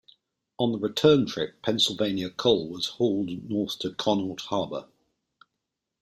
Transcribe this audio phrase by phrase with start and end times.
[0.57, 4.87] On the return trip, Pennsylvania coal was hauled north to Conneaut Harbor.